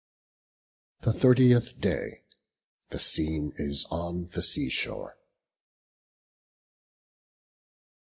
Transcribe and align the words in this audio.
The 1.01 1.13
thirtieth 1.13 1.79
day. 1.79 2.23
The 2.89 2.97
scene 2.97 3.53
is 3.57 3.85
on 3.91 4.25
the 4.33 4.41
sea 4.41 4.69
shore. 4.71 5.19